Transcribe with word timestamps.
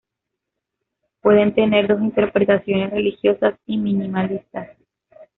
Pueden 1.21 1.53
tener 1.53 1.87
dos 1.87 2.01
interpretaciones, 2.01 2.89
religiosas 2.89 3.53
y 3.67 3.77
minimalista. 3.77 4.71